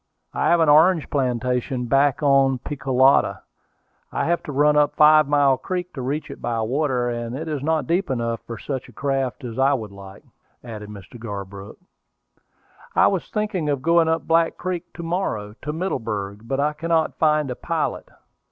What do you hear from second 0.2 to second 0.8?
I have an